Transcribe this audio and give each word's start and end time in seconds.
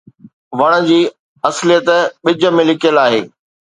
وڻ 0.59 0.73
جي 0.87 1.01
اصليت 1.49 1.87
ٻج 2.23 2.41
۾ 2.59 2.61
لڪيل 2.69 2.95
آهي. 3.05 3.21